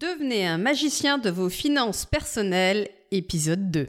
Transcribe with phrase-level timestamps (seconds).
[0.00, 3.86] Devenez un magicien de vos finances personnelles, épisode 2.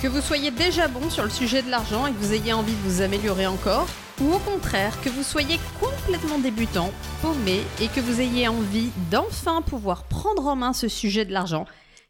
[0.00, 2.74] Que vous soyez déjà bon sur le sujet de l'argent et que vous ayez envie
[2.74, 3.88] de vous améliorer encore,
[4.20, 6.92] ou au contraire que vous soyez complètement débutant,
[7.22, 11.66] paumé et que vous ayez envie d'enfin pouvoir prendre en main ce sujet de l'argent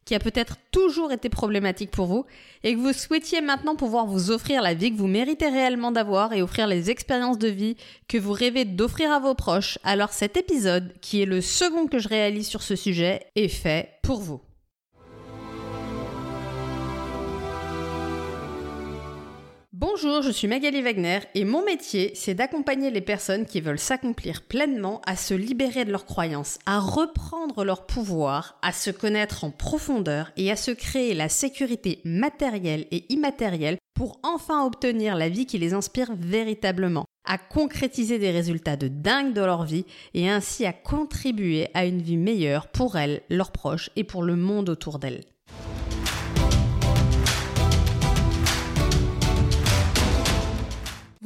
[0.09, 2.25] qui a peut-être toujours été problématique pour vous
[2.65, 6.33] et que vous souhaitiez maintenant pouvoir vous offrir la vie que vous méritez réellement d'avoir
[6.33, 7.77] et offrir les expériences de vie
[8.09, 11.99] que vous rêvez d'offrir à vos proches, alors cet épisode, qui est le second que
[11.99, 14.41] je réalise sur ce sujet, est fait pour vous.
[19.81, 24.43] Bonjour, je suis Magali Wagner et mon métier, c'est d'accompagner les personnes qui veulent s'accomplir
[24.43, 29.53] pleinement à se libérer de leurs croyances, à reprendre leur pouvoir, à se connaître en
[29.53, 35.47] profondeur et à se créer la sécurité matérielle et immatérielle pour enfin obtenir la vie
[35.47, 40.67] qui les inspire véritablement, à concrétiser des résultats de dingue dans leur vie et ainsi
[40.67, 44.99] à contribuer à une vie meilleure pour elles, leurs proches et pour le monde autour
[44.99, 45.23] d'elles.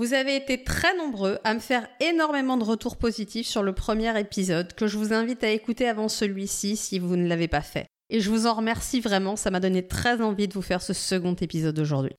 [0.03, 4.19] Vous avez été très nombreux à me faire énormément de retours positifs sur le premier
[4.19, 7.87] épisode que je vous invite à écouter avant celui-ci si vous ne l'avez pas fait.
[8.11, 10.93] Et je vous en remercie vraiment, ça m'a donné très envie de vous faire ce
[10.93, 12.17] second épisode aujourd'hui.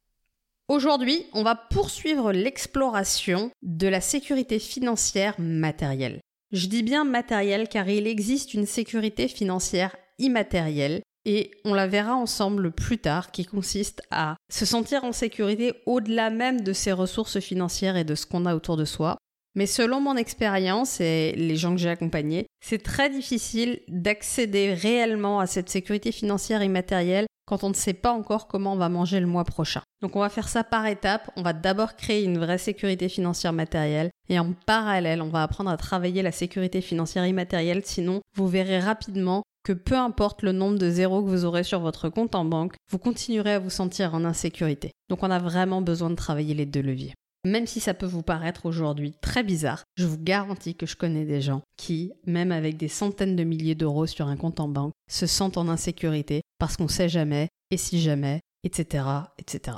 [0.69, 6.21] Aujourd'hui, on va poursuivre l'exploration de la sécurité financière matérielle.
[6.53, 12.15] Je dis bien matérielle car il existe une sécurité financière immatérielle et on la verra
[12.15, 17.39] ensemble plus tard, qui consiste à se sentir en sécurité au-delà même de ses ressources
[17.39, 19.17] financières et de ce qu'on a autour de soi.
[19.55, 25.39] Mais selon mon expérience et les gens que j'ai accompagnés, c'est très difficile d'accéder réellement
[25.39, 29.19] à cette sécurité financière immatérielle quand on ne sait pas encore comment on va manger
[29.19, 29.81] le mois prochain.
[30.01, 31.29] Donc on va faire ça par étapes.
[31.35, 35.69] On va d'abord créer une vraie sécurité financière matérielle et en parallèle, on va apprendre
[35.69, 37.81] à travailler la sécurité financière immatérielle.
[37.85, 41.79] Sinon, vous verrez rapidement que peu importe le nombre de zéros que vous aurez sur
[41.79, 44.91] votre compte en banque, vous continuerez à vous sentir en insécurité.
[45.09, 47.13] Donc on a vraiment besoin de travailler les deux leviers.
[47.45, 51.25] Même si ça peut vous paraître aujourd'hui très bizarre, je vous garantis que je connais
[51.25, 54.93] des gens qui, même avec des centaines de milliers d'euros sur un compte en banque,
[55.09, 59.05] se sentent en insécurité parce qu'on sait jamais, et si jamais, etc.,
[59.37, 59.77] etc.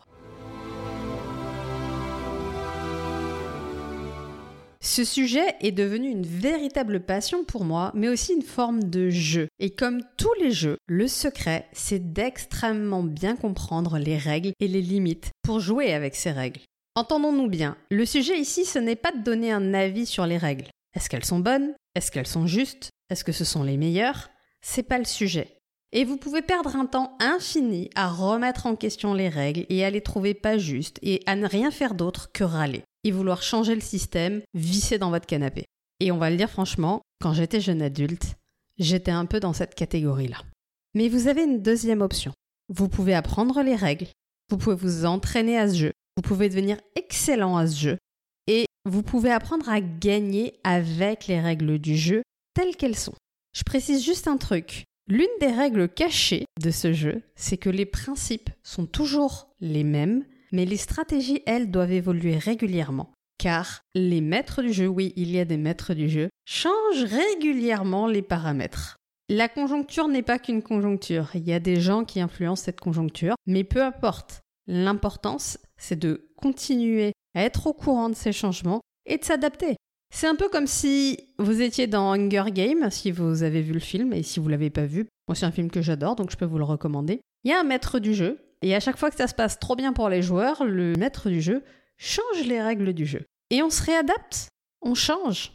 [4.86, 9.48] Ce sujet est devenu une véritable passion pour moi, mais aussi une forme de jeu.
[9.58, 14.84] Et comme tous les jeux, le secret, c'est d'extrêmement bien comprendre les règles et les
[14.84, 16.62] limites pour jouer avec ces règles.
[16.94, 20.68] Entendons-nous bien, le sujet ici, ce n'est pas de donner un avis sur les règles.
[20.96, 21.74] Est-ce qu'elles sont bonnes?
[21.96, 22.92] Est-ce qu'elles sont justes?
[23.10, 24.30] Est-ce que ce sont les meilleures?
[24.62, 25.58] C'est pas le sujet.
[25.94, 29.90] Et vous pouvez perdre un temps infini à remettre en question les règles et à
[29.90, 33.76] les trouver pas justes et à ne rien faire d'autre que râler et vouloir changer
[33.76, 35.66] le système, visser dans votre canapé.
[36.02, 38.36] Et on va le dire franchement, quand j'étais jeune adulte,
[38.78, 40.44] j'étais un peu dans cette catégorie-là.
[40.96, 42.34] Mais vous avez une deuxième option.
[42.68, 44.08] Vous pouvez apprendre les règles,
[44.50, 47.98] vous pouvez vous entraîner à ce jeu, vous pouvez devenir excellent à ce jeu,
[48.48, 52.24] et vous pouvez apprendre à gagner avec les règles du jeu
[52.54, 53.16] telles qu'elles sont.
[53.56, 54.84] Je précise juste un truc.
[55.08, 60.26] L'une des règles cachées de ce jeu, c'est que les principes sont toujours les mêmes,
[60.52, 63.12] mais les stratégies, elles, doivent évoluer régulièrement.
[63.38, 68.08] Car les maîtres du jeu, oui, il y a des maîtres du jeu, changent régulièrement
[68.08, 68.98] les paramètres.
[69.28, 73.36] La conjoncture n'est pas qu'une conjoncture, il y a des gens qui influencent cette conjoncture,
[73.48, 74.42] mais peu importe.
[74.68, 79.76] L'importance, c'est de continuer à être au courant de ces changements et de s'adapter.
[80.14, 83.80] C'est un peu comme si vous étiez dans Hunger Games, si vous avez vu le
[83.80, 86.38] film, et si vous l'avez pas vu, moi c'est un film que j'adore, donc je
[86.38, 87.20] peux vous le recommander.
[87.44, 89.60] Il y a un maître du jeu et à chaque fois que ça se passe
[89.60, 91.64] trop bien pour les joueurs, le maître du jeu
[91.98, 93.26] change les règles du jeu.
[93.50, 94.50] Et on se réadapte,
[94.82, 95.54] on change.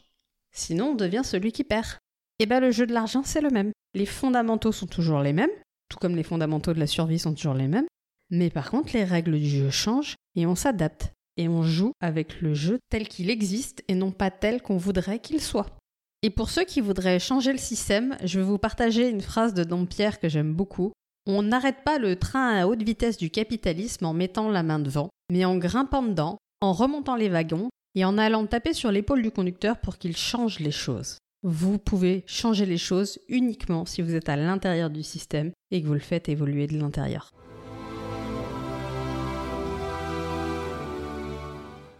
[0.52, 1.98] Sinon, on devient celui qui perd.
[2.38, 3.72] Et bien le jeu de l'argent, c'est le même.
[3.94, 5.50] Les fondamentaux sont toujours les mêmes,
[5.88, 7.86] tout comme les fondamentaux de la survie sont toujours les mêmes.
[8.30, 11.12] Mais par contre, les règles du jeu changent et on s'adapte.
[11.36, 15.20] Et on joue avec le jeu tel qu'il existe et non pas tel qu'on voudrait
[15.20, 15.76] qu'il soit.
[16.22, 19.64] Et pour ceux qui voudraient changer le système, je vais vous partager une phrase de
[19.86, 20.92] Pierre que j'aime beaucoup.
[21.32, 25.10] On n'arrête pas le train à haute vitesse du capitalisme en mettant la main devant,
[25.30, 29.30] mais en grimpant dedans, en remontant les wagons et en allant taper sur l'épaule du
[29.30, 31.18] conducteur pour qu'il change les choses.
[31.44, 35.86] Vous pouvez changer les choses uniquement si vous êtes à l'intérieur du système et que
[35.86, 37.30] vous le faites évoluer de l'intérieur.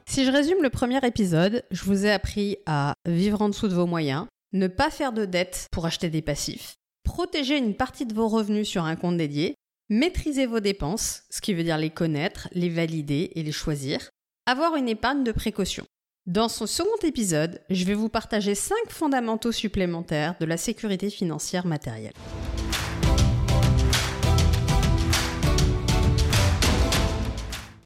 [0.08, 3.74] Si je résume le premier épisode, je vous ai appris à vivre en dessous de
[3.74, 6.74] vos moyens, ne pas faire de dettes pour acheter des passifs,
[7.12, 9.56] protéger une partie de vos revenus sur un compte dédié,
[9.92, 14.08] Maîtriser vos dépenses, ce qui veut dire les connaître, les valider et les choisir.
[14.46, 15.84] Avoir une épargne de précaution.
[16.26, 21.66] Dans ce second épisode, je vais vous partager 5 fondamentaux supplémentaires de la sécurité financière
[21.66, 22.12] matérielle.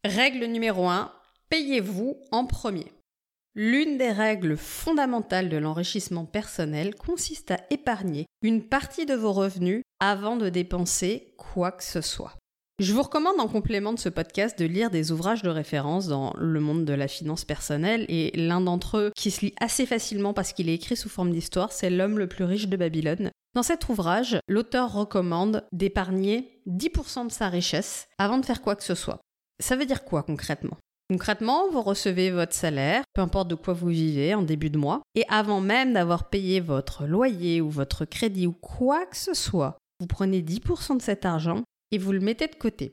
[0.04, 1.10] Règle numéro 1,
[1.48, 2.92] payez-vous en premier.
[3.56, 9.82] L'une des règles fondamentales de l'enrichissement personnel consiste à épargner une partie de vos revenus
[10.00, 12.34] avant de dépenser quoi que ce soit.
[12.80, 16.34] Je vous recommande en complément de ce podcast de lire des ouvrages de référence dans
[16.36, 20.34] le monde de la finance personnelle et l'un d'entre eux qui se lit assez facilement
[20.34, 23.30] parce qu'il est écrit sous forme d'histoire, c'est L'homme le plus riche de Babylone.
[23.54, 28.82] Dans cet ouvrage, l'auteur recommande d'épargner 10% de sa richesse avant de faire quoi que
[28.82, 29.20] ce soit.
[29.60, 30.76] Ça veut dire quoi concrètement?
[31.10, 35.02] Concrètement, vous recevez votre salaire, peu importe de quoi vous vivez en début de mois,
[35.14, 39.76] et avant même d'avoir payé votre loyer ou votre crédit ou quoi que ce soit,
[40.00, 42.92] vous prenez 10% de cet argent et vous le mettez de côté.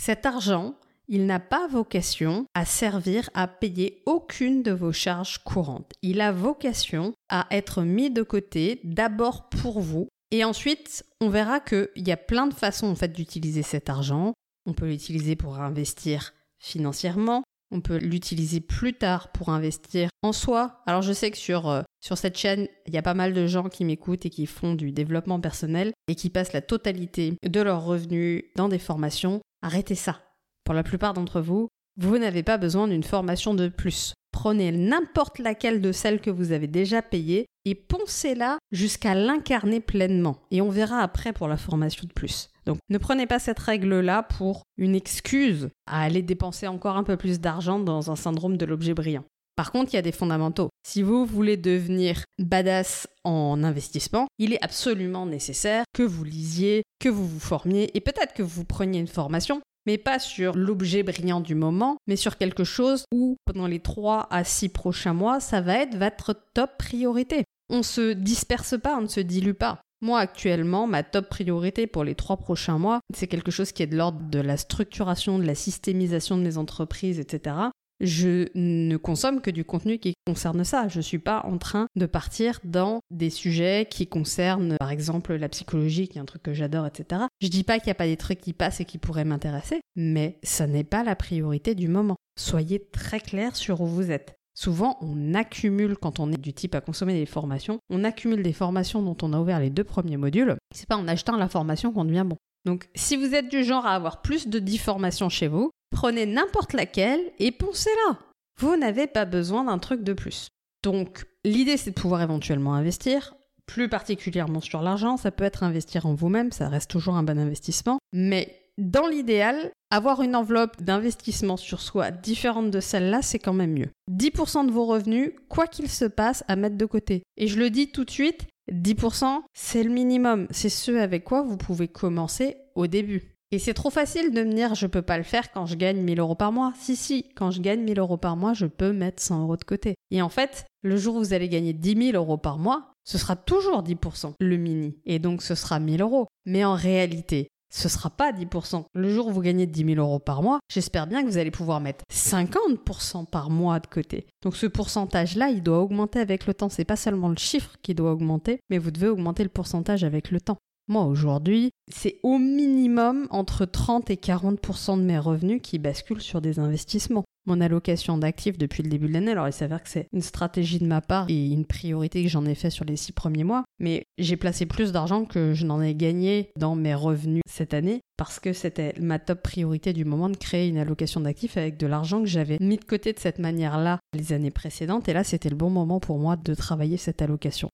[0.00, 0.74] Cet argent,
[1.08, 5.92] il n'a pas vocation à servir à payer aucune de vos charges courantes.
[6.02, 11.60] Il a vocation à être mis de côté d'abord pour vous et ensuite on verra
[11.60, 14.32] qu'il y a plein de façons en fait d'utiliser cet argent.
[14.68, 17.42] On peut l'utiliser pour investir financièrement.
[17.72, 20.82] On peut l'utiliser plus tard pour investir en soi.
[20.86, 23.46] Alors je sais que sur, euh, sur cette chaîne, il y a pas mal de
[23.46, 27.60] gens qui m'écoutent et qui font du développement personnel et qui passent la totalité de
[27.60, 29.40] leurs revenus dans des formations.
[29.62, 30.20] Arrêtez ça.
[30.64, 34.14] Pour la plupart d'entre vous, vous n'avez pas besoin d'une formation de plus.
[34.30, 40.38] Prenez n'importe laquelle de celles que vous avez déjà payées et poncez-la jusqu'à l'incarner pleinement.
[40.50, 42.48] Et on verra après pour la formation de plus.
[42.64, 47.18] Donc ne prenez pas cette règle-là pour une excuse à aller dépenser encore un peu
[47.18, 49.24] plus d'argent dans un syndrome de l'objet brillant.
[49.56, 50.68] Par contre, il y a des fondamentaux.
[50.86, 57.08] Si vous voulez devenir badass en investissement, il est absolument nécessaire que vous lisiez, que
[57.08, 61.40] vous vous formiez et peut-être que vous preniez une formation mais pas sur l'objet brillant
[61.40, 65.60] du moment, mais sur quelque chose où, pendant les 3 à 6 prochains mois, ça
[65.60, 67.44] va être votre top priorité.
[67.68, 69.80] On se disperse pas, on ne se dilue pas.
[70.02, 73.86] Moi, actuellement, ma top priorité pour les trois prochains mois, c'est quelque chose qui est
[73.86, 77.70] de l'ordre de la structuration, de la systémisation de mes entreprises, etc
[78.00, 80.88] je ne consomme que du contenu qui concerne ça.
[80.88, 85.34] Je ne suis pas en train de partir dans des sujets qui concernent, par exemple,
[85.34, 87.22] la psychologie, qui est un truc que j'adore, etc.
[87.40, 89.80] Je dis pas qu'il n'y a pas des trucs qui passent et qui pourraient m'intéresser,
[89.94, 92.16] mais ça n'est pas la priorité du moment.
[92.38, 94.36] Soyez très clair sur où vous êtes.
[94.56, 98.52] Souvent, on accumule, quand on est du type à consommer des formations, on accumule des
[98.52, 100.56] formations dont on a ouvert les deux premiers modules.
[100.74, 102.36] C'est pas en achetant la formation qu'on devient bon.
[102.64, 106.26] Donc, si vous êtes du genre à avoir plus de 10 formations chez vous, Prenez
[106.26, 108.18] n'importe laquelle et poncez-la.
[108.60, 110.48] Vous n'avez pas besoin d'un truc de plus.
[110.82, 113.34] Donc, l'idée, c'est de pouvoir éventuellement investir,
[113.66, 115.16] plus particulièrement sur l'argent.
[115.16, 117.98] Ça peut être investir en vous-même, ça reste toujours un bon investissement.
[118.12, 123.72] Mais dans l'idéal, avoir une enveloppe d'investissement sur soi différente de celle-là, c'est quand même
[123.72, 123.88] mieux.
[124.10, 127.22] 10% de vos revenus, quoi qu'il se passe, à mettre de côté.
[127.36, 130.46] Et je le dis tout de suite, 10%, c'est le minimum.
[130.50, 133.32] C'est ce avec quoi vous pouvez commencer au début.
[133.52, 136.02] Et c'est trop facile de me dire je peux pas le faire quand je gagne
[136.02, 136.72] 1000 euros par mois.
[136.78, 139.64] Si, si, quand je gagne 1000 euros par mois, je peux mettre 100 euros de
[139.64, 139.94] côté.
[140.10, 143.18] Et en fait, le jour où vous allez gagner 10 000 euros par mois, ce
[143.18, 144.98] sera toujours 10%, le mini.
[145.06, 146.26] Et donc ce sera 1000 euros.
[146.44, 148.84] Mais en réalité, ce sera pas 10%.
[148.94, 151.50] Le jour où vous gagnez 10 000 euros par mois, j'espère bien que vous allez
[151.50, 154.26] pouvoir mettre 50% par mois de côté.
[154.42, 156.68] Donc ce pourcentage-là, il doit augmenter avec le temps.
[156.68, 160.30] C'est pas seulement le chiffre qui doit augmenter, mais vous devez augmenter le pourcentage avec
[160.30, 160.58] le temps.
[160.88, 166.40] Moi, aujourd'hui, c'est au minimum entre 30 et 40% de mes revenus qui basculent sur
[166.40, 167.24] des investissements.
[167.46, 170.78] Mon allocation d'actifs depuis le début de l'année, alors il s'avère que c'est une stratégie
[170.78, 173.64] de ma part et une priorité que j'en ai fait sur les six premiers mois,
[173.78, 178.00] mais j'ai placé plus d'argent que je n'en ai gagné dans mes revenus cette année
[178.16, 181.86] parce que c'était ma top priorité du moment de créer une allocation d'actifs avec de
[181.86, 185.48] l'argent que j'avais mis de côté de cette manière-là les années précédentes et là c'était
[185.48, 187.70] le bon moment pour moi de travailler cette allocation.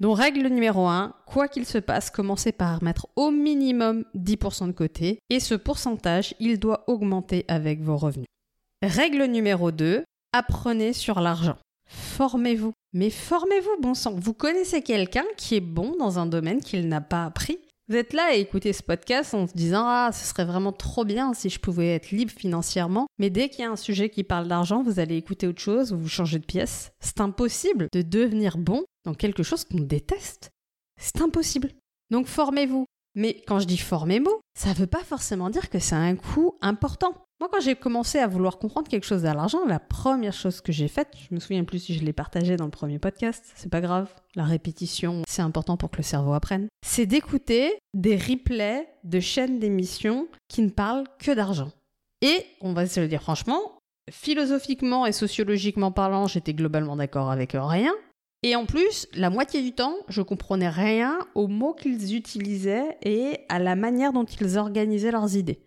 [0.00, 4.72] Donc règle numéro 1, quoi qu'il se passe, commencez par mettre au minimum 10% de
[4.72, 8.26] côté et ce pourcentage, il doit augmenter avec vos revenus.
[8.82, 11.56] Règle numéro 2, apprenez sur l'argent.
[11.86, 12.72] Formez-vous.
[12.92, 14.14] Mais formez-vous, bon sang.
[14.16, 17.58] Vous connaissez quelqu'un qui est bon dans un domaine qu'il n'a pas appris?
[17.88, 21.04] Vous êtes là à écouter ce podcast en se disant Ah, ce serait vraiment trop
[21.04, 23.06] bien si je pouvais être libre financièrement.
[23.18, 25.92] Mais dès qu'il y a un sujet qui parle d'argent, vous allez écouter autre chose
[25.92, 26.90] ou vous changez de pièce.
[26.98, 30.50] C'est impossible de devenir bon dans quelque chose qu'on déteste.
[31.00, 31.70] C'est impossible.
[32.10, 32.86] Donc formez-vous.
[33.14, 36.58] Mais quand je dis formez-vous, ça ne veut pas forcément dire que c'est un coût
[36.60, 37.14] important.
[37.38, 40.72] Moi, quand j'ai commencé à vouloir comprendre quelque chose à l'argent, la première chose que
[40.72, 43.68] j'ai faite, je me souviens plus si je l'ai partagé dans le premier podcast, c'est
[43.70, 48.88] pas grave, la répétition, c'est important pour que le cerveau apprenne, c'est d'écouter des replays
[49.04, 51.72] de chaînes d'émissions qui ne parlent que d'argent.
[52.22, 53.60] Et, on va se le dire franchement,
[54.10, 57.92] philosophiquement et sociologiquement parlant, j'étais globalement d'accord avec rien.
[58.44, 63.40] Et en plus, la moitié du temps, je comprenais rien aux mots qu'ils utilisaient et
[63.50, 65.65] à la manière dont ils organisaient leurs idées.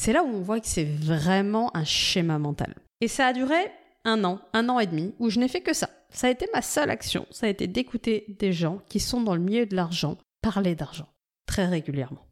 [0.00, 2.72] C'est là où on voit que c'est vraiment un schéma mental.
[3.00, 3.56] Et ça a duré
[4.04, 5.90] un an, un an et demi, où je n'ai fait que ça.
[6.10, 9.34] Ça a été ma seule action, ça a été d'écouter des gens qui sont dans
[9.34, 11.08] le milieu de l'argent parler d'argent,
[11.46, 12.24] très régulièrement.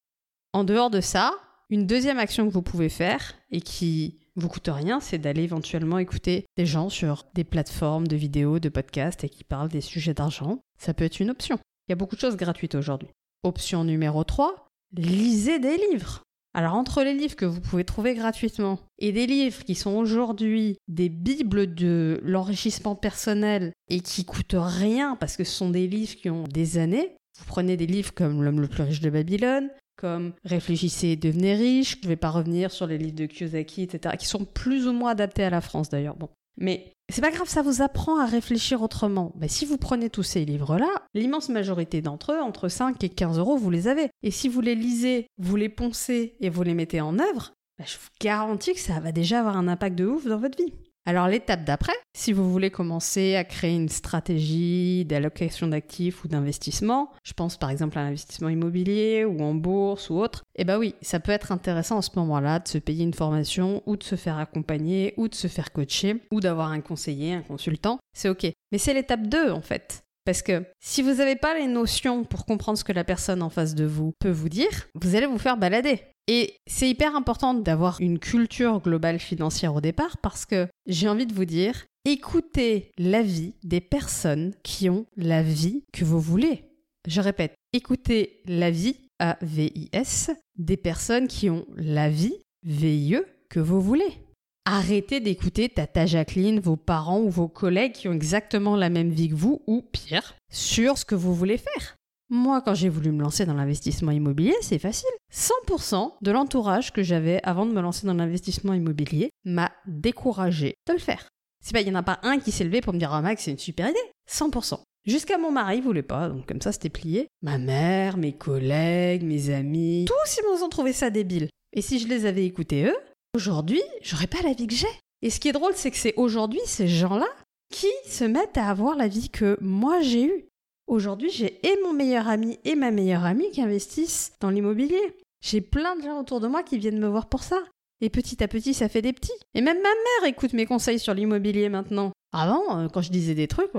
[0.53, 1.35] En dehors de ça,
[1.69, 5.99] une deuxième action que vous pouvez faire, et qui vous coûte rien, c'est d'aller éventuellement
[5.99, 10.15] écouter des gens sur des plateformes de vidéos, de podcasts, et qui parlent des sujets
[10.15, 10.61] d'argent.
[10.79, 11.59] Ça peut être une option.
[11.89, 13.09] Il y a beaucoup de choses gratuites aujourd'hui.
[13.43, 16.23] Option numéro 3, lisez des livres.
[16.57, 20.79] Alors entre les livres que vous pouvez trouver gratuitement et des livres qui sont aujourd'hui
[20.89, 26.17] des bibles de l'enrichissement personnel et qui coûtent rien parce que ce sont des livres
[26.17, 29.69] qui ont des années, vous prenez des livres comme L'homme le plus riche de Babylone,
[29.99, 33.83] comme Réfléchissez et devenez riche, je ne vais pas revenir sur les livres de Kiyosaki,
[33.83, 36.17] etc., qui sont plus ou moins adaptés à la France d'ailleurs.
[36.17, 36.31] Bon.
[36.59, 39.33] Mais c'est pas grave, ça vous apprend à réfléchir autrement.
[39.39, 43.39] Mais si vous prenez tous ces livres-là, l'immense majorité d'entre eux, entre 5 et 15
[43.39, 44.09] euros, vous les avez.
[44.23, 47.85] Et si vous les lisez, vous les poncez et vous les mettez en œuvre, bah,
[47.87, 50.73] je vous garantis que ça va déjà avoir un impact de ouf dans votre vie.
[51.09, 57.13] Alors l'étape d'après, si vous voulez commencer à créer une stratégie d'allocation d'actifs ou d'investissement,
[57.23, 60.97] je pense par exemple à l'investissement immobilier ou en bourse ou autre, eh ben oui,
[61.03, 64.17] ça peut être intéressant en ce moment-là de se payer une formation ou de se
[64.17, 68.47] faire accompagner ou de se faire coacher ou d'avoir un conseiller, un consultant, c'est ok.
[68.73, 70.03] Mais c'est l'étape 2 en fait.
[70.25, 73.49] Parce que si vous n'avez pas les notions pour comprendre ce que la personne en
[73.49, 76.01] face de vous peut vous dire, vous allez vous faire balader.
[76.29, 81.27] Et c'est hyper important d'avoir une culture globale financière au départ parce que j'ai envie
[81.27, 86.65] de vous dire, écoutez l'avis des personnes qui ont la vie que vous voulez.
[87.07, 94.19] Je répète, écoutez l'avis, A-V-I-S, des personnes qui ont la vie, V-I-E, que vous voulez.
[94.65, 99.29] Arrêtez d'écouter Tata Jacqueline, vos parents ou vos collègues qui ont exactement la même vie
[99.29, 101.97] que vous, ou pire, sur ce que vous voulez faire.
[102.29, 105.09] Moi, quand j'ai voulu me lancer dans l'investissement immobilier, c'est facile.
[105.33, 110.93] 100% de l'entourage que j'avais avant de me lancer dans l'investissement immobilier m'a découragé de
[110.93, 111.29] le faire.
[111.65, 113.23] C'est pas, il n'y en a pas un qui s'est levé pour me dire, ah
[113.23, 113.99] Max, c'est une super idée.
[114.31, 114.81] 100%.
[115.07, 117.29] Jusqu'à mon mari voulait pas, donc comme ça c'était plié.
[117.43, 121.49] Ma mère, mes collègues, mes amis, tous ils m'ont trouvé ça débile.
[121.73, 122.97] Et si je les avais écoutés eux,
[123.37, 124.87] Aujourd'hui, j'aurais pas la vie que j'ai.
[125.21, 127.27] Et ce qui est drôle, c'est que c'est aujourd'hui ces gens-là
[127.71, 130.47] qui se mettent à avoir la vie que moi j'ai eue.
[130.87, 135.17] Aujourd'hui, j'ai et mon meilleur ami et ma meilleure amie qui investissent dans l'immobilier.
[135.43, 137.59] J'ai plein de gens autour de moi qui viennent me voir pour ça.
[138.01, 139.33] Et petit à petit, ça fait des petits.
[139.55, 142.13] Et même ma mère écoute mes conseils sur l'immobilier maintenant.
[142.33, 143.71] Avant, euh, quand je disais des trucs,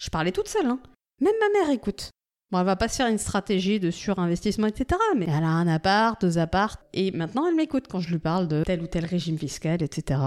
[0.00, 0.66] je parlais toute seule.
[0.66, 0.80] Hein.
[1.20, 2.10] Même ma mère écoute.
[2.50, 5.00] Bon, elle va pas se faire une stratégie de surinvestissement, etc.
[5.16, 8.48] Mais elle a un appart, deux apparts, et maintenant elle m'écoute quand je lui parle
[8.48, 10.20] de tel ou tel régime fiscal, etc.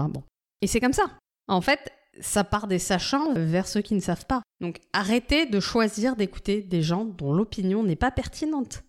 [0.62, 1.04] Et c'est comme ça.
[1.46, 4.42] En fait, ça part des sachants vers ceux qui ne savent pas.
[4.60, 8.82] Donc arrêtez de choisir d'écouter des gens dont l'opinion n'est pas pertinente.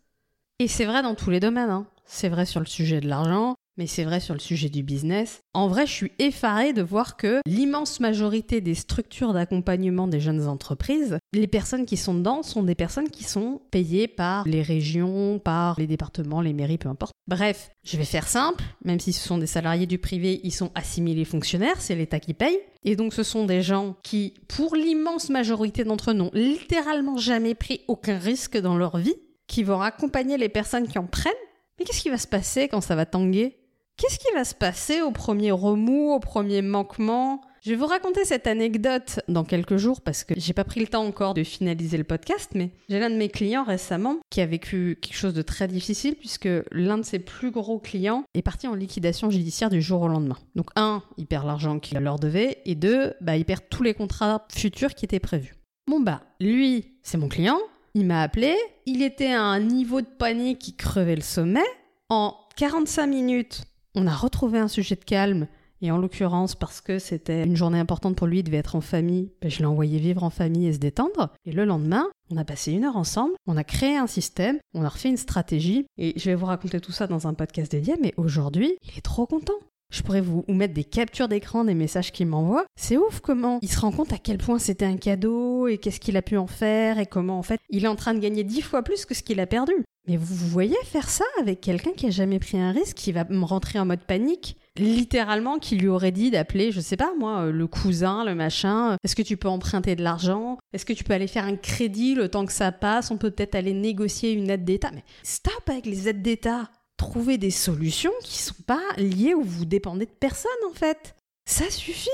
[0.59, 1.69] Et c'est vrai dans tous les domaines.
[1.69, 1.87] Hein.
[2.05, 5.41] C'est vrai sur le sujet de l'argent, mais c'est vrai sur le sujet du business.
[5.53, 10.47] En vrai, je suis effarée de voir que l'immense majorité des structures d'accompagnement des jeunes
[10.47, 15.39] entreprises, les personnes qui sont dedans sont des personnes qui sont payées par les régions,
[15.39, 17.13] par les départements, les mairies, peu importe.
[17.27, 20.71] Bref, je vais faire simple, même si ce sont des salariés du privé, ils sont
[20.75, 22.59] assimilés fonctionnaires, c'est l'État qui paye.
[22.83, 27.53] Et donc ce sont des gens qui, pour l'immense majorité d'entre eux, n'ont littéralement jamais
[27.53, 29.15] pris aucun risque dans leur vie,
[29.47, 31.33] qui vont accompagner les personnes qui en prennent.
[31.77, 33.57] Mais qu'est-ce qui va se passer quand ça va tanguer?
[33.97, 37.41] Qu'est-ce qui va se passer au premier remous, au premier manquement?
[37.63, 40.85] Je vais vous raconter cette anecdote dans quelques jours parce que j'ai pas pris le
[40.85, 44.45] temps encore de finaliser le podcast, mais j'ai l'un de mes clients récemment qui a
[44.45, 48.67] vécu quelque chose de très difficile puisque l'un de ses plus gros clients est parti
[48.67, 50.37] en liquidation judiciaire du jour au lendemain.
[50.55, 53.95] Donc un, il perd l'argent qu'il leur devait et deux, bah, il perd tous les
[53.95, 55.55] contrats futurs qui étaient prévus.
[55.87, 57.57] Bon bah, lui, c'est mon client,
[57.95, 61.65] il m'a appelé, il était à un niveau de panique qui crevait le sommet.
[62.09, 63.63] En 45 minutes,
[63.97, 65.47] on a retrouvé un sujet de calme.
[65.81, 68.81] Et en l'occurrence, parce que c'était une journée importante pour lui, il devait être en
[68.81, 71.29] famille, ben, je l'ai envoyé vivre en famille et se détendre.
[71.45, 74.83] Et le lendemain, on a passé une heure ensemble, on a créé un système, on
[74.83, 75.85] a refait une stratégie.
[75.97, 79.01] Et je vais vous raconter tout ça dans un podcast dédié, mais aujourd'hui, il est
[79.01, 79.53] trop content.
[79.91, 82.65] Je pourrais vous mettre des captures d'écran des messages qu'il m'envoie.
[82.75, 85.99] C'est ouf comment il se rend compte à quel point c'était un cadeau et qu'est-ce
[85.99, 88.43] qu'il a pu en faire et comment en fait il est en train de gagner
[88.43, 89.73] dix fois plus que ce qu'il a perdu.
[90.07, 93.25] Mais vous, voyez faire ça avec quelqu'un qui a jamais pris un risque, qui va
[93.25, 97.41] me rentrer en mode panique littéralement qui lui aurait dit d'appeler, je sais pas moi,
[97.41, 98.95] euh, le cousin, le machin.
[99.03, 100.57] Est-ce que tu peux emprunter de l'argent?
[100.71, 103.11] Est-ce que tu peux aller faire un crédit le temps que ça passe?
[103.11, 104.91] On peut peut-être aller négocier une aide d'État.
[104.93, 106.69] Mais stop avec les aides d'État.
[106.97, 111.15] Trouvez des solutions qui sont pas liées où vous dépendez de personne en fait.
[111.45, 112.09] Ça suffit.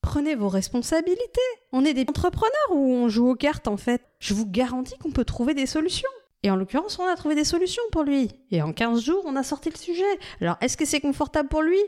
[0.00, 1.40] Prenez vos responsabilités.
[1.72, 4.02] On est des entrepreneurs ou on joue aux cartes en fait.
[4.20, 6.08] Je vous garantis qu'on peut trouver des solutions.
[6.46, 8.30] Et en l'occurrence, on a trouvé des solutions pour lui.
[8.52, 10.04] Et en 15 jours, on a sorti le sujet.
[10.40, 11.80] Alors, est-ce que c'est confortable pour lui?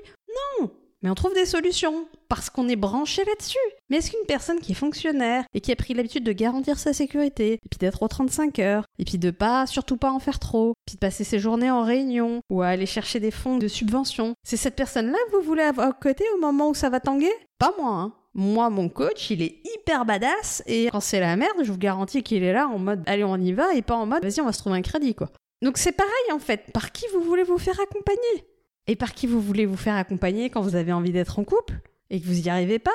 [0.60, 3.56] Non mais on trouve des solutions, parce qu'on est branché là-dessus.
[3.88, 6.92] Mais est-ce qu'une personne qui est fonctionnaire et qui a pris l'habitude de garantir sa
[6.92, 10.40] sécurité, et puis d'être aux 35 heures, et puis de pas, surtout pas en faire
[10.40, 13.68] trop, puis de passer ses journées en réunion, ou à aller chercher des fonds de
[13.68, 16.98] subvention, c'est cette personne-là que vous voulez avoir à côté au moment où ça va
[16.98, 17.30] tanguer?
[17.60, 18.12] Pas moi, hein.
[18.38, 22.23] Moi, mon coach, il est hyper badass et quand c'est la merde, je vous garantis
[22.23, 24.45] qu'il est là en mode allez, on y va et pas en mode vas-y, on
[24.45, 25.28] va se trouver un crédit, quoi.
[25.61, 26.71] Donc c'est pareil en fait.
[26.73, 28.47] Par qui vous voulez vous faire accompagner?
[28.87, 31.80] Et par qui vous voulez vous faire accompagner quand vous avez envie d'être en couple
[32.11, 32.92] et que vous n'y arrivez pas?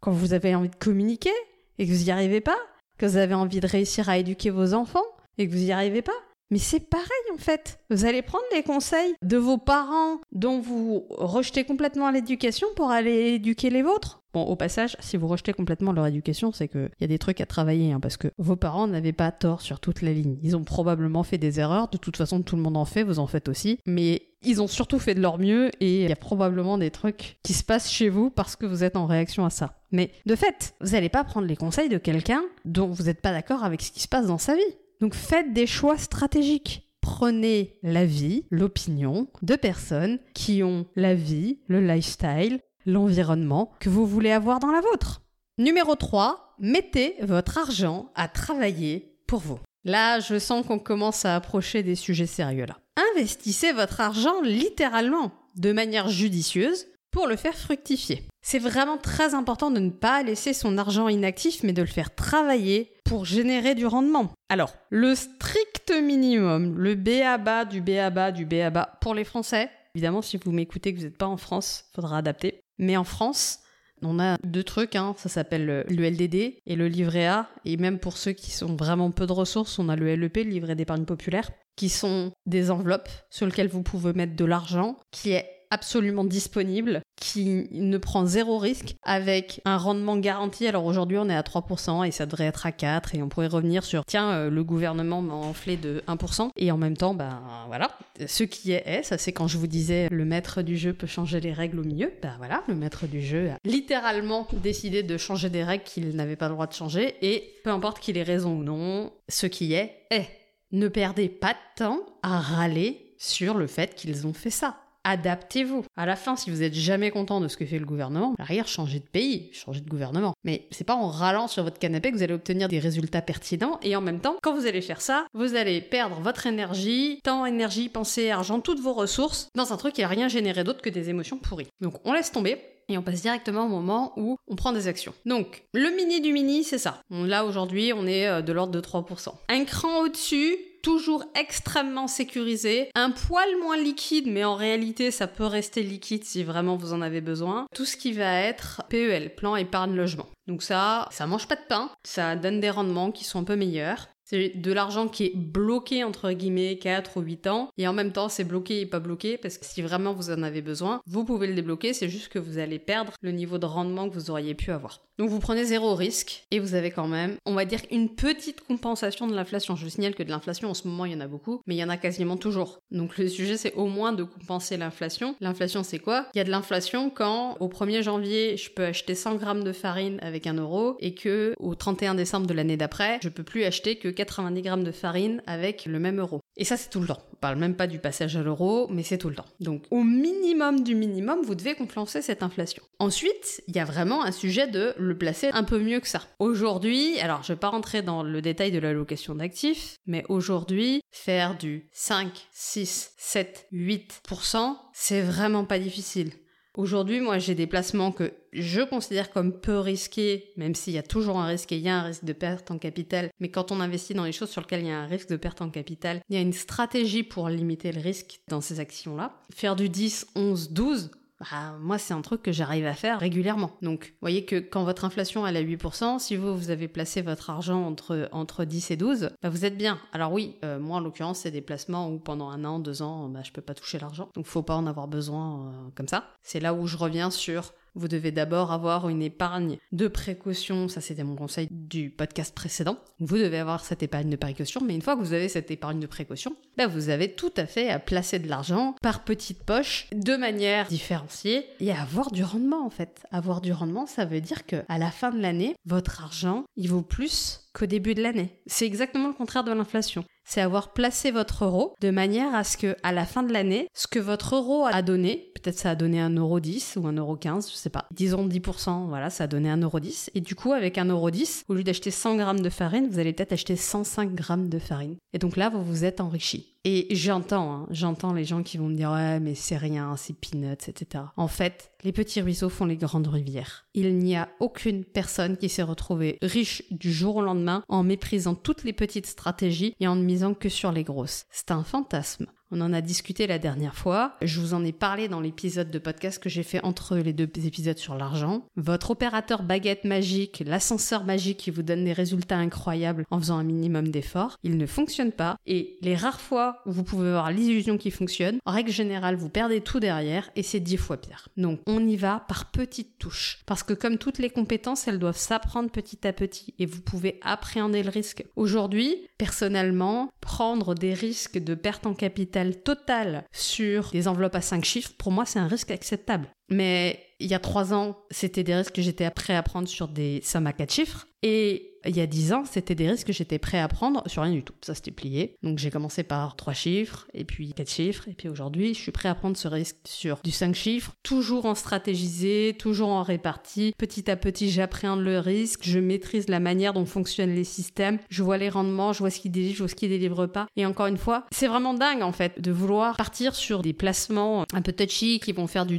[0.00, 1.32] Quand vous avez envie de communiquer
[1.78, 2.58] et que vous n'y arrivez pas?
[2.98, 5.06] Que vous avez envie de réussir à éduquer vos enfants
[5.38, 6.12] et que vous n'y arrivez pas?
[6.50, 7.78] Mais c'est pareil en fait.
[7.90, 13.34] Vous allez prendre les conseils de vos parents dont vous rejetez complètement l'éducation pour aller
[13.34, 14.22] éduquer les vôtres.
[14.34, 17.40] Bon, au passage, si vous rejetez complètement leur éducation, c'est qu'il y a des trucs
[17.40, 20.38] à travailler, hein, parce que vos parents n'avaient pas tort sur toute la ligne.
[20.42, 23.20] Ils ont probablement fait des erreurs, de toute façon tout le monde en fait, vous
[23.20, 26.16] en faites aussi, mais ils ont surtout fait de leur mieux et il y a
[26.16, 29.50] probablement des trucs qui se passent chez vous parce que vous êtes en réaction à
[29.50, 29.78] ça.
[29.92, 33.30] Mais de fait, vous n'allez pas prendre les conseils de quelqu'un dont vous n'êtes pas
[33.30, 34.62] d'accord avec ce qui se passe dans sa vie.
[35.00, 36.90] Donc faites des choix stratégiques.
[37.00, 44.30] Prenez l'avis, l'opinion de personnes qui ont la vie, le lifestyle, l'environnement que vous voulez
[44.30, 45.22] avoir dans la vôtre.
[45.58, 49.58] Numéro 3, mettez votre argent à travailler pour vous.
[49.84, 52.78] Là, je sens qu'on commence à approcher des sujets sérieux là.
[53.14, 58.24] Investissez votre argent littéralement, de manière judicieuse, pour le faire fructifier.
[58.42, 62.12] C'est vraiment très important de ne pas laisser son argent inactif, mais de le faire
[62.12, 64.32] travailler pour générer du rendement.
[64.48, 70.38] Alors, le strict minimum, le BABA du BABA du BABA pour les Français, évidemment, si
[70.38, 72.64] vous m'écoutez que vous n'êtes pas en France, faudra adapter.
[72.78, 73.60] Mais en France,
[74.02, 75.14] on a deux trucs, hein.
[75.16, 77.48] ça s'appelle le LDD et le livret A.
[77.64, 80.42] Et même pour ceux qui sont vraiment peu de ressources, on a le LEP, le
[80.50, 85.30] livret d'épargne populaire, qui sont des enveloppes sur lesquelles vous pouvez mettre de l'argent, qui
[85.30, 90.68] est absolument disponible, qui ne prend zéro risque, avec un rendement garanti.
[90.68, 93.48] Alors aujourd'hui, on est à 3% et ça devrait être à 4 et on pourrait
[93.48, 96.50] revenir sur, tiens, euh, le gouvernement m'a enflé de 1%.
[96.56, 97.90] Et en même temps, ben voilà,
[98.24, 101.06] ce qui est est, ça c'est quand je vous disais le maître du jeu peut
[101.06, 102.12] changer les règles au milieu.
[102.22, 106.36] Ben voilà, le maître du jeu a littéralement décidé de changer des règles qu'il n'avait
[106.36, 109.74] pas le droit de changer et peu importe qu'il ait raison ou non, ce qui
[109.74, 110.28] est est.
[110.72, 115.84] Ne perdez pas de temps à râler sur le fait qu'ils ont fait ça adaptez-vous.
[115.96, 118.64] À la fin, si vous êtes jamais content de ce que fait le gouvernement, à
[118.64, 120.34] changez de pays, changez de gouvernement.
[120.44, 123.78] Mais c'est pas en râlant sur votre canapé que vous allez obtenir des résultats pertinents.
[123.82, 127.46] Et en même temps, quand vous allez faire ça, vous allez perdre votre énergie, temps,
[127.46, 130.90] énergie, pensée, argent, toutes vos ressources dans un truc qui a rien généré d'autre que
[130.90, 131.68] des émotions pourries.
[131.80, 132.58] Donc on laisse tomber.
[132.88, 135.14] Et on passe directement au moment où on prend des actions.
[135.24, 137.00] Donc, le mini du mini, c'est ça.
[137.10, 139.32] Là, aujourd'hui, on est euh, de l'ordre de 3%.
[139.48, 145.46] Un cran au-dessus, toujours extrêmement sécurisé, un poil moins liquide, mais en réalité ça peut
[145.46, 147.66] rester liquide si vraiment vous en avez besoin.
[147.74, 150.26] Tout ce qui va être PEL, plan épargne logement.
[150.46, 153.56] Donc ça, ça mange pas de pain, ça donne des rendements qui sont un peu
[153.56, 154.08] meilleurs.
[154.24, 158.12] C'est de l'argent qui est bloqué entre guillemets 4 ou 8 ans et en même
[158.12, 161.24] temps c'est bloqué et pas bloqué parce que si vraiment vous en avez besoin, vous
[161.24, 164.30] pouvez le débloquer, c'est juste que vous allez perdre le niveau de rendement que vous
[164.30, 165.00] auriez pu avoir.
[165.18, 168.62] Donc vous prenez zéro risque et vous avez quand même, on va dire, une petite
[168.62, 169.76] compensation de l'inflation.
[169.76, 171.78] Je signale que de l'inflation en ce moment il y en a beaucoup, mais il
[171.78, 172.78] y en a quasiment toujours.
[172.90, 175.36] Donc le sujet c'est au moins de compenser l'inflation.
[175.40, 176.26] L'inflation c'est quoi?
[176.34, 179.72] Il y a de l'inflation quand au 1er janvier je peux acheter 100 grammes de
[179.72, 183.64] farine avec un euro et que au 31 décembre de l'année d'après je peux plus
[183.64, 186.40] acheter que 90 grammes de farine avec le même euro.
[186.56, 187.22] Et ça, c'est tout le temps.
[187.32, 189.44] On parle même pas du passage à l'euro, mais c'est tout le temps.
[189.60, 192.82] Donc, au minimum du minimum, vous devez compenser cette inflation.
[192.98, 196.22] Ensuite, il y a vraiment un sujet de le placer un peu mieux que ça.
[196.38, 201.56] Aujourd'hui, alors je vais pas rentrer dans le détail de l'allocation d'actifs, mais aujourd'hui, faire
[201.58, 206.30] du 5, 6, 7, 8%, c'est vraiment pas difficile.
[206.76, 211.04] Aujourd'hui, moi, j'ai des placements que je considère comme peu risqués, même s'il y a
[211.04, 213.30] toujours un risque et il y a un risque de perte en capital.
[213.38, 215.36] Mais quand on investit dans les choses sur lesquelles il y a un risque de
[215.36, 219.36] perte en capital, il y a une stratégie pour limiter le risque dans ces actions-là.
[219.54, 221.10] Faire du 10, 11, 12,
[221.40, 223.72] Bah, moi, c'est un truc que j'arrive à faire régulièrement.
[223.82, 226.86] Donc, vous voyez que quand votre inflation elle est à 8%, si vous, vous avez
[226.86, 229.98] placé votre argent entre, entre 10 et 12, bah, vous êtes bien.
[230.12, 233.28] Alors oui, euh, moi, en l'occurrence, c'est des placements où pendant un an, deux ans,
[233.28, 234.28] bah, je peux pas toucher l'argent.
[234.34, 236.28] Donc, faut pas en avoir besoin euh, comme ça.
[236.42, 241.00] C'est là où je reviens sur vous devez d'abord avoir une épargne de précaution, ça
[241.00, 242.98] c'était mon conseil du podcast précédent.
[243.20, 246.00] Vous devez avoir cette épargne de précaution, mais une fois que vous avez cette épargne
[246.00, 250.08] de précaution, bah vous avez tout à fait à placer de l'argent par petites poches
[250.12, 253.24] de manière différenciée et à avoir du rendement en fait.
[253.30, 256.88] Avoir du rendement, ça veut dire que à la fin de l'année, votre argent, il
[256.88, 258.60] vaut plus qu'au début de l'année.
[258.66, 262.76] C'est exactement le contraire de l'inflation c'est avoir placé votre euro de manière à ce
[262.76, 265.94] que, à la fin de l'année, ce que votre euro a donné, peut-être ça a
[265.94, 268.06] donné un euro 10 ou un euro 15, je sais pas.
[268.10, 270.30] Disons 10%, voilà, ça a donné un euro 10.
[270.34, 273.18] Et du coup, avec un euro 10, au lieu d'acheter 100 grammes de farine, vous
[273.18, 275.16] allez peut-être acheter 105 grammes de farine.
[275.32, 276.73] Et donc là, vous vous êtes enrichi.
[276.86, 280.34] Et j'entends, hein, j'entends les gens qui vont me dire ouais mais c'est rien, c'est
[280.34, 281.24] peanuts, etc.
[281.36, 283.86] En fait, les petits ruisseaux font les grandes rivières.
[283.94, 288.54] Il n'y a aucune personne qui s'est retrouvée riche du jour au lendemain en méprisant
[288.54, 291.46] toutes les petites stratégies et en ne misant que sur les grosses.
[291.50, 292.46] C'est un fantasme.
[292.70, 294.36] On en a discuté la dernière fois.
[294.40, 297.48] Je vous en ai parlé dans l'épisode de podcast que j'ai fait entre les deux
[297.66, 298.66] épisodes sur l'argent.
[298.76, 303.64] Votre opérateur baguette magique, l'ascenseur magique qui vous donne des résultats incroyables en faisant un
[303.64, 305.56] minimum d'efforts, il ne fonctionne pas.
[305.66, 309.50] Et les rares fois où vous pouvez avoir l'illusion qu'il fonctionne, en règle générale, vous
[309.50, 311.48] perdez tout derrière et c'est dix fois pire.
[311.56, 313.60] Donc, on y va par petites touches.
[313.66, 317.38] Parce que comme toutes les compétences, elles doivent s'apprendre petit à petit et vous pouvez
[317.42, 318.44] appréhender le risque.
[318.56, 324.84] Aujourd'hui, personnellement, prendre des risques de perte en capital total sur des enveloppes à 5
[324.84, 326.48] chiffres, pour moi, c'est un risque acceptable.
[326.70, 330.08] Mais il y a 3 ans, c'était des risques que j'étais prêt à prendre sur
[330.08, 331.26] des sommes à 4 chiffres.
[331.42, 334.42] Et il y a 10 ans, c'était des risques que j'étais prêt à prendre sur
[334.42, 334.74] rien du tout.
[334.82, 335.56] Ça, c'était plié.
[335.62, 339.12] Donc, j'ai commencé par 3 chiffres, et puis 4 chiffres, et puis aujourd'hui, je suis
[339.12, 343.94] prêt à prendre ce risque sur du 5 chiffres, toujours en stratégisé, toujours en répartie.
[343.96, 348.42] Petit à petit, j'appréhende le risque, je maîtrise la manière dont fonctionnent les systèmes, je
[348.42, 350.66] vois les rendements, je vois ce qui délivre, je vois ce qui délivre pas.
[350.76, 354.64] Et encore une fois, c'est vraiment dingue, en fait, de vouloir partir sur des placements
[354.72, 355.98] un peu touchy qui vont faire du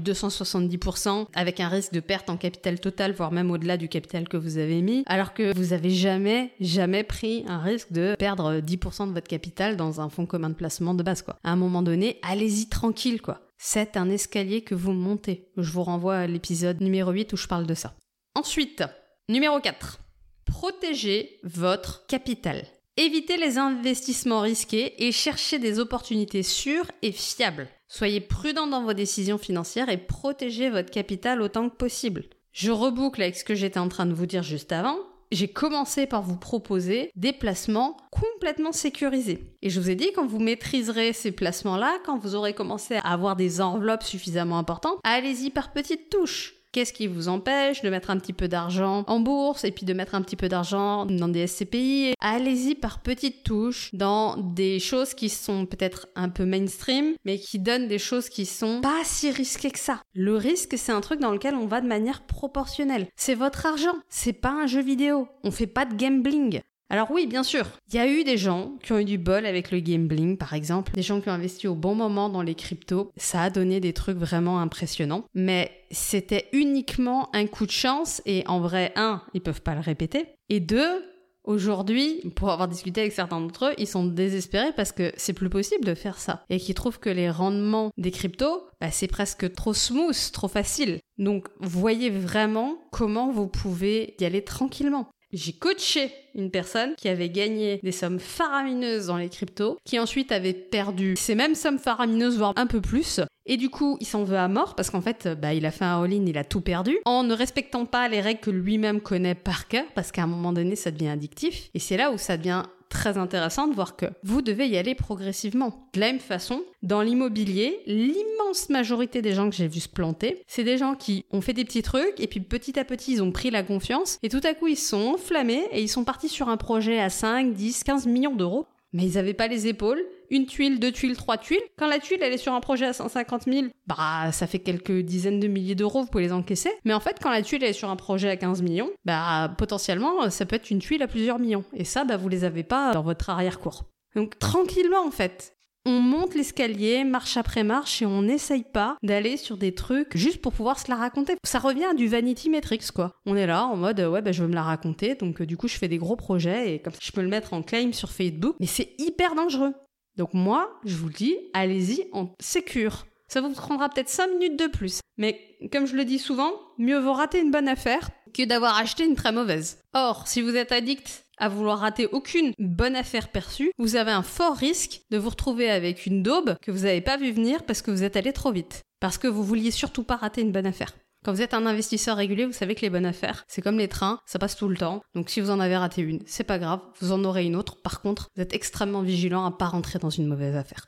[0.62, 4.38] 270% avec un risque de perte en capital total, voire même au-delà du capital que
[4.38, 9.08] vous avez mis, alors que vous avez jamais, jamais pris un risque de perdre 10%
[9.08, 11.38] de votre capital dans un fonds commun de placement de base, quoi.
[11.44, 13.42] À un moment donné, allez-y tranquille, quoi.
[13.58, 15.50] C'est un escalier que vous montez.
[15.58, 17.96] Je vous renvoie à l'épisode numéro 8 où je parle de ça.
[18.36, 18.84] Ensuite,
[19.30, 20.00] numéro 4.
[20.46, 22.66] Protégez votre capital.
[22.98, 27.68] Évitez les investissements risqués et cherchez des opportunités sûres et fiables.
[27.88, 32.26] Soyez prudent dans vos décisions financières et protégez votre capital autant que possible.
[32.52, 34.98] Je reboucle avec ce que j'étais en train de vous dire juste avant
[35.32, 39.56] j'ai commencé par vous proposer des placements complètement sécurisés.
[39.62, 43.12] Et je vous ai dit, quand vous maîtriserez ces placements-là, quand vous aurez commencé à
[43.12, 46.56] avoir des enveloppes suffisamment importantes, allez-y par petites touches.
[46.76, 49.94] Qu'est-ce qui vous empêche de mettre un petit peu d'argent en bourse et puis de
[49.94, 55.14] mettre un petit peu d'argent dans des SCPI Allez-y par petites touches dans des choses
[55.14, 59.32] qui sont peut-être un peu mainstream, mais qui donnent des choses qui sont pas si
[59.32, 60.02] risquées que ça.
[60.14, 63.08] Le risque, c'est un truc dans lequel on va de manière proportionnelle.
[63.16, 65.30] C'est votre argent, c'est pas un jeu vidéo.
[65.46, 66.60] On fait pas de gambling.
[66.90, 69.46] Alors oui, bien sûr, il y a eu des gens qui ont eu du bol
[69.46, 72.54] avec le gambling, par exemple, des gens qui ont investi au bon moment dans les
[72.54, 78.22] cryptos, ça a donné des trucs vraiment impressionnants, mais c'était uniquement un coup de chance
[78.26, 81.04] et en vrai, un, ils peuvent pas le répéter, et deux,
[81.46, 85.50] Aujourd'hui, pour avoir discuté avec certains d'entre eux, ils sont désespérés parce que c'est plus
[85.50, 86.44] possible de faire ça.
[86.50, 91.00] Et qu'ils trouvent que les rendements des cryptos, bah, c'est presque trop smooth, trop facile.
[91.20, 95.08] Donc, voyez vraiment comment vous pouvez y aller tranquillement.
[95.36, 100.32] J'ai coaché une personne qui avait gagné des sommes faramineuses dans les cryptos, qui ensuite
[100.32, 103.20] avait perdu ces mêmes sommes faramineuses, voire un peu plus.
[103.46, 105.84] Et du coup, il s'en veut à mort parce qu'en fait, bah, il a fait
[105.84, 109.36] un all-in, il a tout perdu, en ne respectant pas les règles que lui-même connaît
[109.36, 111.70] par cœur, parce qu'à un moment donné, ça devient addictif.
[111.74, 114.96] Et c'est là où ça devient très intéressant de voir que vous devez y aller
[114.96, 115.90] progressivement.
[115.94, 120.44] De la même façon, dans l'immobilier, l'immense majorité des gens que j'ai vu se planter,
[120.48, 123.24] c'est des gens qui ont fait des petits trucs et puis petit à petit ils
[123.24, 126.30] ont pris la confiance et tout à coup ils sont enflammés et ils sont partis
[126.30, 130.02] sur un projet à 5, 10, 15 millions d'euros mais ils n'avaient pas les épaules.
[130.30, 131.62] Une tuile, deux tuiles, trois tuiles.
[131.78, 135.00] Quand la tuile, elle est sur un projet à 150 000, bah, ça fait quelques
[135.00, 136.72] dizaines de milliers d'euros, vous pouvez les encaisser.
[136.84, 140.30] Mais en fait, quand la tuile, est sur un projet à 15 millions, bah, potentiellement,
[140.30, 141.64] ça peut être une tuile à plusieurs millions.
[141.74, 143.86] Et ça, bah, vous les avez pas dans votre arrière-cour.
[144.16, 149.38] Donc, tranquillement, en fait on monte l'escalier marche après marche et on n'essaye pas d'aller
[149.38, 151.36] sur des trucs juste pour pouvoir se la raconter.
[151.44, 153.14] Ça revient à du vanity metrics quoi.
[153.26, 155.58] On est là en mode ouais bah je veux me la raconter donc euh, du
[155.58, 157.92] coup je fais des gros projets et comme ça je peux le mettre en claim
[157.94, 159.74] sur Facebook mais c'est hyper dangereux.
[160.18, 163.06] Donc moi je vous le dis allez-y en sécure.
[163.28, 165.00] Ça vous prendra peut-être 5 minutes de plus.
[165.18, 169.06] Mais comme je le dis souvent, mieux vaut rater une bonne affaire que d'avoir acheté
[169.06, 169.80] une très mauvaise.
[169.94, 174.24] Or, si vous êtes addict à vouloir rater aucune bonne affaire perçue, vous avez un
[174.24, 177.82] fort risque de vous retrouver avec une daube que vous n'avez pas vu venir parce
[177.82, 178.84] que vous êtes allé trop vite.
[179.00, 180.94] Parce que vous vouliez surtout pas rater une bonne affaire.
[181.26, 183.88] Quand vous êtes un investisseur régulier, vous savez que les bonnes affaires, c'est comme les
[183.88, 185.02] trains, ça passe tout le temps.
[185.16, 187.82] Donc si vous en avez raté une, c'est pas grave, vous en aurez une autre.
[187.82, 190.86] Par contre, vous êtes extrêmement vigilant à pas rentrer dans une mauvaise affaire.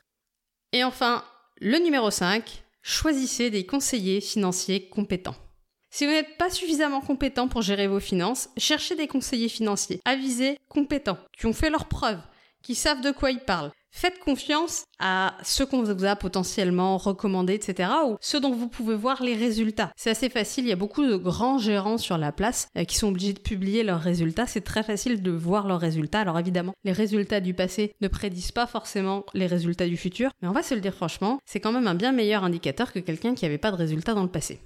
[0.72, 1.24] Et enfin,
[1.60, 5.34] le numéro 5, choisissez des conseillers financiers compétents.
[5.90, 10.56] Si vous n'êtes pas suffisamment compétent pour gérer vos finances, cherchez des conseillers financiers avisés,
[10.68, 12.22] compétents, qui ont fait leurs preuves,
[12.62, 13.72] qui savent de quoi ils parlent.
[13.90, 17.90] Faites confiance à ceux qu'on vous a potentiellement recommandés, etc.
[18.06, 19.90] ou ceux dont vous pouvez voir les résultats.
[19.96, 22.96] C'est assez facile, il y a beaucoup de grands gérants sur la place euh, qui
[22.96, 24.46] sont obligés de publier leurs résultats.
[24.46, 26.20] C'est très facile de voir leurs résultats.
[26.20, 30.48] Alors évidemment, les résultats du passé ne prédisent pas forcément les résultats du futur, mais
[30.48, 33.34] on va se le dire franchement, c'est quand même un bien meilleur indicateur que quelqu'un
[33.34, 34.60] qui n'avait pas de résultats dans le passé.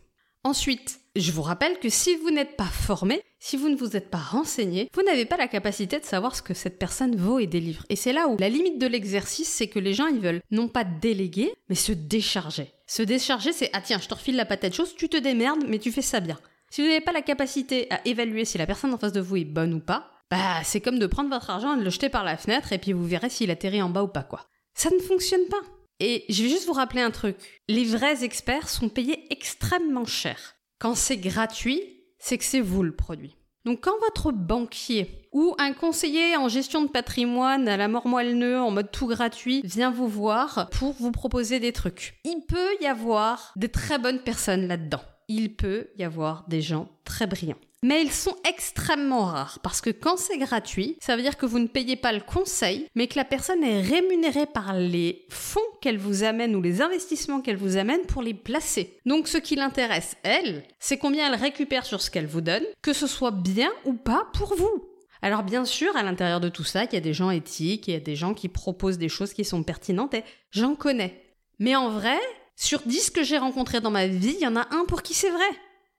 [0.44, 4.10] Ensuite, je vous rappelle que si vous n'êtes pas formé, si vous ne vous êtes
[4.10, 7.46] pas renseigné, vous n'avez pas la capacité de savoir ce que cette personne vaut et
[7.46, 7.84] délivre.
[7.90, 10.66] Et c'est là où la limite de l'exercice, c'est que les gens, ils veulent non
[10.66, 12.72] pas déléguer, mais se décharger.
[12.88, 15.78] Se décharger, c'est ah tiens, je te refile la patate chose, tu te démerdes, mais
[15.78, 16.38] tu fais ça bien.
[16.70, 19.36] Si vous n'avez pas la capacité à évaluer si la personne en face de vous
[19.36, 22.08] est bonne ou pas, bah c'est comme de prendre votre argent et de le jeter
[22.08, 24.46] par la fenêtre et puis vous verrez s'il atterrit en bas ou pas quoi.
[24.74, 25.60] Ça ne fonctionne pas.
[26.04, 27.36] Et je vais juste vous rappeler un truc.
[27.68, 30.56] Les vrais experts sont payés extrêmement cher.
[30.80, 31.80] Quand c'est gratuit,
[32.18, 33.36] c'est que c'est vous le produit.
[33.64, 38.44] Donc quand votre banquier ou un conseiller en gestion de patrimoine à la mort moelle
[38.56, 42.86] en mode tout gratuit vient vous voir pour vous proposer des trucs, il peut y
[42.86, 45.02] avoir des très bonnes personnes là-dedans.
[45.28, 49.90] Il peut y avoir des gens très brillants mais ils sont extrêmement rares parce que
[49.90, 53.16] quand c'est gratuit, ça veut dire que vous ne payez pas le conseil, mais que
[53.16, 57.76] la personne est rémunérée par les fonds qu'elle vous amène ou les investissements qu'elle vous
[57.76, 58.98] amène pour les placer.
[59.04, 62.92] Donc ce qui l'intéresse, elle, c'est combien elle récupère sur ce qu'elle vous donne, que
[62.92, 64.88] ce soit bien ou pas pour vous.
[65.20, 67.94] Alors bien sûr, à l'intérieur de tout ça, il y a des gens éthiques, il
[67.94, 71.20] y a des gens qui proposent des choses qui sont pertinentes et j'en connais.
[71.58, 72.18] Mais en vrai,
[72.56, 75.14] sur 10 que j'ai rencontrés dans ma vie, il y en a un pour qui
[75.14, 75.48] c'est vrai.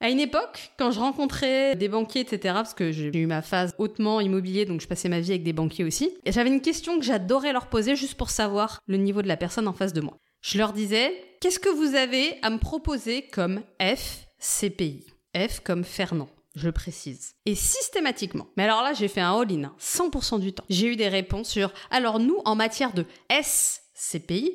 [0.03, 3.73] À une époque, quand je rencontrais des banquiers, etc., parce que j'ai eu ma phase
[3.77, 6.99] hautement immobilier, donc je passais ma vie avec des banquiers aussi, et j'avais une question
[6.99, 10.01] que j'adorais leur poser juste pour savoir le niveau de la personne en face de
[10.01, 10.17] moi.
[10.41, 15.05] Je leur disais, qu'est-ce que vous avez à me proposer comme FCPI
[15.37, 17.33] F comme Fernand je précise.
[17.47, 18.45] Et systématiquement.
[18.57, 20.63] Mais alors là, j'ai fait un all-in, 100% hein, du temps.
[20.69, 24.51] J'ai eu des réponses sur, alors nous, en matière de SCPI,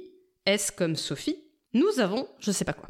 [0.47, 2.89] S comme Sophie, nous avons je sais pas quoi.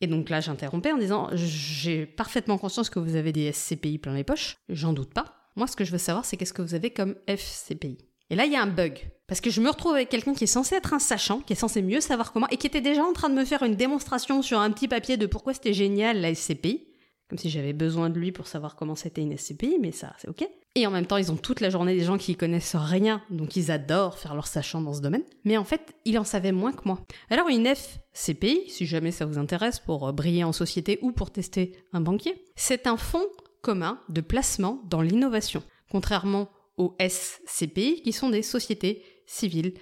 [0.00, 4.14] Et donc là, j'interrompais en disant J'ai parfaitement conscience que vous avez des SCPI plein
[4.14, 5.34] les poches, j'en doute pas.
[5.56, 7.98] Moi, ce que je veux savoir, c'est qu'est-ce que vous avez comme FCPI.
[8.30, 9.10] Et là, il y a un bug.
[9.26, 11.56] Parce que je me retrouve avec quelqu'un qui est censé être un sachant, qui est
[11.56, 14.42] censé mieux savoir comment, et qui était déjà en train de me faire une démonstration
[14.42, 16.87] sur un petit papier de pourquoi c'était génial la SCPI.
[17.28, 20.28] Comme si j'avais besoin de lui pour savoir comment c'était une SCPI, mais ça, c'est
[20.28, 20.48] ok.
[20.74, 23.56] Et en même temps, ils ont toute la journée des gens qui connaissent rien, donc
[23.56, 25.24] ils adorent faire leur sachant dans ce domaine.
[25.44, 27.00] Mais en fait, il en savait moins que moi.
[27.30, 31.30] Alors une FCPI, si jamais ça vous intéresse pour euh, briller en société ou pour
[31.30, 33.26] tester un banquier, c'est un fonds
[33.60, 39.74] commun de placement dans l'innovation, contrairement aux SCPI qui sont des sociétés civiles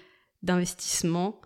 [0.43, 1.41] d'investissement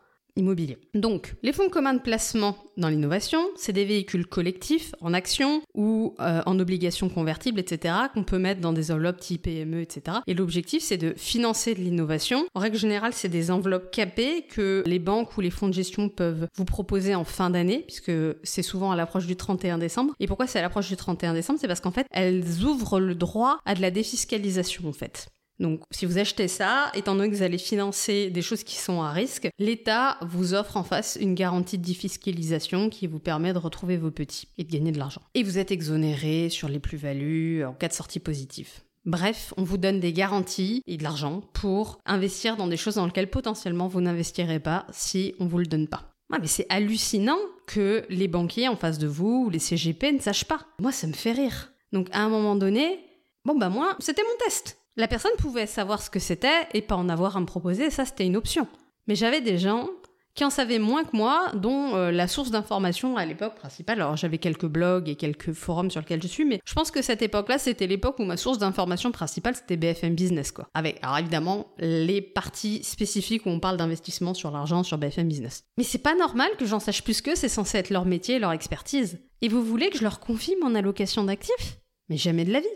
[0.94, 6.14] Donc, les fonds communs de placement dans l'innovation, c'est des véhicules collectifs en actions ou
[6.20, 10.18] euh, en obligations convertibles, etc., qu'on peut mettre dans des enveloppes type PME, etc.
[10.26, 12.46] Et l'objectif, c'est de financer de l'innovation.
[12.54, 16.08] En règle générale, c'est des enveloppes capées que les banques ou les fonds de gestion
[16.08, 18.12] peuvent vous proposer en fin d'année, puisque
[18.42, 20.14] c'est souvent à l'approche du 31 décembre.
[20.20, 21.58] Et pourquoi c'est à l'approche du 31 décembre?
[21.60, 25.28] C'est parce qu'en fait, elles ouvrent le droit à de la défiscalisation, en fait.
[25.60, 29.02] Donc, si vous achetez ça, étant donné que vous allez financer des choses qui sont
[29.02, 33.58] à risque, l'État vous offre en face une garantie de défiscalisation qui vous permet de
[33.58, 35.20] retrouver vos petits et de gagner de l'argent.
[35.34, 38.70] Et vous êtes exonéré sur les plus-values en cas de sortie positive.
[39.04, 43.06] Bref, on vous donne des garanties et de l'argent pour investir dans des choses dans
[43.06, 46.10] lesquelles potentiellement vous n'investirez pas si on vous le donne pas.
[46.32, 50.20] Ah, mais c'est hallucinant que les banquiers en face de vous ou les CGP ne
[50.20, 50.66] sachent pas.
[50.80, 51.72] Moi, ça me fait rire.
[51.92, 53.00] Donc, à un moment donné,
[53.44, 54.79] bon, bah, moi, c'était mon test.
[54.96, 58.04] La personne pouvait savoir ce que c'était et pas en avoir à me proposer, ça
[58.04, 58.66] c'était une option.
[59.06, 59.88] Mais j'avais des gens
[60.34, 64.00] qui en savaient moins que moi, dont euh, la source d'information à l'époque principale.
[64.00, 67.02] Alors j'avais quelques blogs et quelques forums sur lesquels je suis, mais je pense que
[67.02, 70.68] cette époque-là, c'était l'époque où ma source d'information principale, c'était BFM Business, quoi.
[70.74, 75.64] Avec, alors évidemment, les parties spécifiques où on parle d'investissement sur l'argent sur BFM Business.
[75.76, 78.52] Mais c'est pas normal que j'en sache plus que c'est censé être leur métier, leur
[78.52, 79.18] expertise.
[79.42, 81.78] Et vous voulez que je leur confie mon allocation d'actifs?
[82.08, 82.66] Mais jamais de la vie.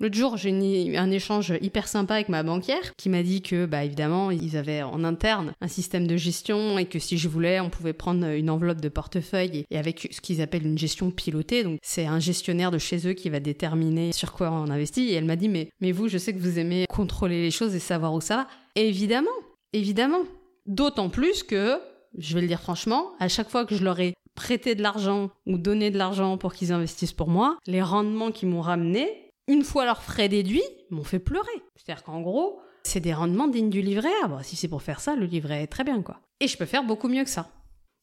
[0.00, 0.50] L'autre jour, j'ai
[0.86, 4.56] eu un échange hyper sympa avec ma banquière qui m'a dit que, bah, évidemment, ils
[4.56, 8.26] avaient en interne un système de gestion et que si je voulais, on pouvait prendre
[8.26, 11.64] une enveloppe de portefeuille et, avec ce qu'ils appellent une gestion pilotée.
[11.64, 15.10] Donc, c'est un gestionnaire de chez eux qui va déterminer sur quoi on investit.
[15.10, 17.74] Et elle m'a dit, mais, mais vous, je sais que vous aimez contrôler les choses
[17.74, 18.48] et savoir où ça va.
[18.76, 19.28] évidemment,
[19.74, 20.22] évidemment.
[20.64, 21.78] D'autant plus que,
[22.16, 25.30] je vais le dire franchement, à chaque fois que je leur ai prêté de l'argent
[25.46, 29.64] ou donné de l'argent pour qu'ils investissent pour moi, les rendements qu'ils m'ont ramenés, une
[29.64, 31.46] fois leurs frais déduits, m'ont fait pleurer.
[31.76, 34.28] C'est-à-dire qu'en gros, c'est des rendements dignes du livret A.
[34.28, 36.20] Bon, si c'est pour faire ça, le livret est très bien, quoi.
[36.40, 37.50] Et je peux faire beaucoup mieux que ça.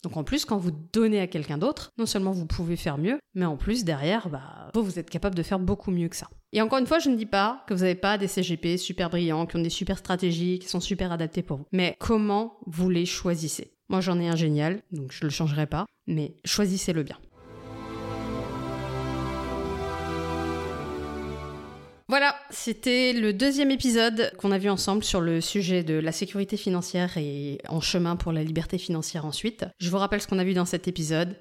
[0.03, 3.17] Donc en plus, quand vous donnez à quelqu'un d'autre, non seulement vous pouvez faire mieux,
[3.33, 6.29] mais en plus, derrière, bah, vous, vous êtes capable de faire beaucoup mieux que ça.
[6.53, 9.09] Et encore une fois, je ne dis pas que vous n'avez pas des CGP super
[9.09, 11.65] brillants, qui ont des super stratégies, qui sont super adaptés pour vous.
[11.71, 13.73] Mais comment vous les choisissez?
[13.89, 17.17] Moi, j'en ai un génial, donc je ne le changerai pas, mais choisissez-le bien.
[22.09, 26.55] Voilà, c'était le deuxième épisode qu'on a vu ensemble sur le sujet de la sécurité
[26.55, 29.65] financière et en chemin pour la liberté financière ensuite.
[29.77, 31.35] Je vous rappelle ce qu'on a vu dans cet épisode.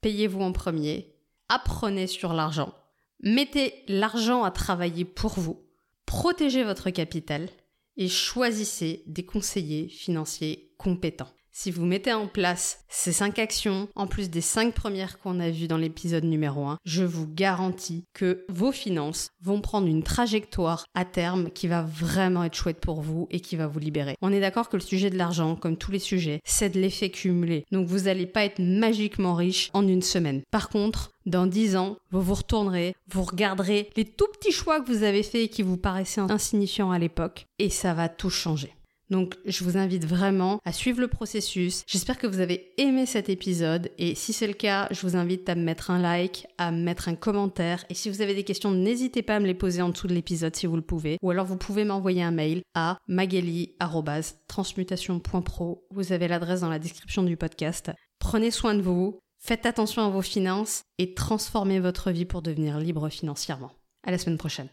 [0.00, 1.16] Payez-vous en premier,
[1.48, 2.72] apprenez sur l'argent,
[3.20, 5.60] mettez l'argent à travailler pour vous,
[6.06, 7.48] protégez votre capital
[7.96, 11.32] et choisissez des conseillers financiers compétents.
[11.54, 15.50] Si vous mettez en place ces cinq actions, en plus des cinq premières qu'on a
[15.50, 20.86] vues dans l'épisode numéro 1, je vous garantis que vos finances vont prendre une trajectoire
[20.94, 24.16] à terme qui va vraiment être chouette pour vous et qui va vous libérer.
[24.22, 27.10] On est d'accord que le sujet de l'argent, comme tous les sujets, c'est de l'effet
[27.10, 27.66] cumulé.
[27.70, 30.40] Donc vous n'allez pas être magiquement riche en une semaine.
[30.50, 34.90] Par contre, dans dix ans, vous vous retournerez, vous regarderez les tout petits choix que
[34.90, 38.72] vous avez faits et qui vous paraissaient insignifiants à l'époque, et ça va tout changer.
[39.10, 41.82] Donc je vous invite vraiment à suivre le processus.
[41.86, 45.46] J'espère que vous avez aimé cet épisode et si c'est le cas, je vous invite
[45.48, 48.44] à me mettre un like, à me mettre un commentaire et si vous avez des
[48.44, 51.18] questions, n'hésitez pas à me les poser en dessous de l'épisode si vous le pouvez
[51.22, 55.86] ou alors vous pouvez m'envoyer un mail à magali@transmutation.pro.
[55.90, 57.90] Vous avez l'adresse dans la description du podcast.
[58.18, 62.78] Prenez soin de vous, faites attention à vos finances et transformez votre vie pour devenir
[62.78, 63.72] libre financièrement.
[64.04, 64.68] À la semaine prochaine.